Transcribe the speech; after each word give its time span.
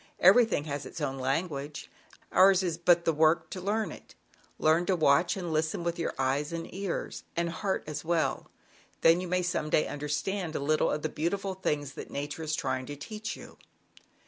Everything 0.19 0.63
has 0.63 0.83
its 0.83 0.99
own 0.99 1.19
language. 1.19 1.87
Ours 2.31 2.63
is 2.63 2.75
but 2.79 3.05
the 3.05 3.13
work 3.13 3.51
to 3.51 3.61
learn 3.61 3.91
it: 3.91 4.15
learn 4.57 4.83
to 4.87 4.95
watch 4.95 5.37
and 5.37 5.53
listen 5.53 5.81
kJ^^wWjy 5.81 5.85
with 5.85 5.99
your 5.99 6.15
eyes 6.17 6.51
and 6.51 6.73
ears, 6.73 7.23
and 7.37 7.49
heart 7.51 7.83
as 7.85 8.03
well, 8.03 8.49
then 9.01 9.21
you 9.21 9.27
may 9.27 9.43
some 9.43 9.69
day 9.69 9.85
understand 9.87 10.55
a 10.55 10.59
little 10.59 10.89
of 10.91 11.03
the 11.03 11.07
beautiful 11.09 11.53
things 11.53 11.93
that 11.93 12.09
o 12.09 12.13
Nature 12.13 12.41
is 12.41 12.55
trying 12.55 12.87
to 12.87 12.95
teach 12.95 13.35
you." 13.37 13.59